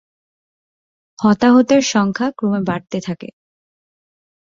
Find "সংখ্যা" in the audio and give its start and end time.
1.93-2.27